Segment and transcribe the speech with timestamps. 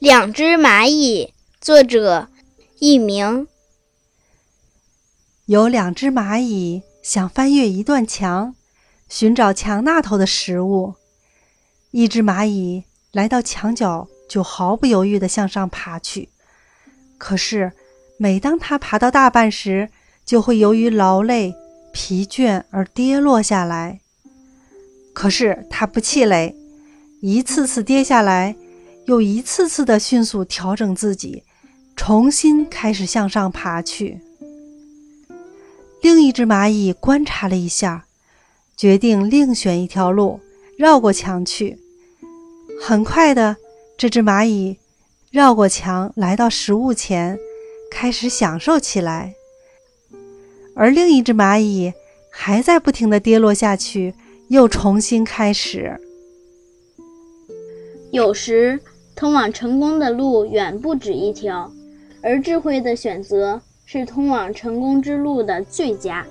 [0.00, 2.28] 两只蚂蚁，作者
[2.78, 3.48] 佚名。
[5.46, 8.54] 有两只蚂蚁想翻越一段墙，
[9.08, 10.94] 寻找墙那头的食物。
[11.90, 16.28] 一只蚂蚁来到墙角，就毫不犹豫地向上爬去。
[17.18, 17.72] 可是，
[18.18, 19.90] 每当它爬到大半时，
[20.24, 21.52] 就会由于劳累、
[21.92, 23.98] 疲倦而跌落下来。
[25.12, 26.54] 可是它不气馁，
[27.20, 28.54] 一次次跌下来。
[29.08, 31.42] 又一次次的迅速调整自己，
[31.96, 34.20] 重新开始向上爬去。
[36.02, 38.04] 另一只蚂蚁观察了一下，
[38.76, 40.40] 决定另选一条路，
[40.76, 41.78] 绕过墙去。
[42.82, 43.56] 很快的，
[43.96, 44.76] 这只蚂蚁
[45.30, 47.38] 绕过墙，来到食物前，
[47.90, 49.32] 开始享受起来。
[50.76, 51.94] 而另一只蚂蚁
[52.30, 54.14] 还在不停的跌落下去，
[54.48, 55.98] 又重新开始。
[58.12, 58.78] 有时。
[59.18, 61.72] 通往成功的路远不止一条，
[62.22, 66.24] 而智慧的选择是通往成功之路的最佳。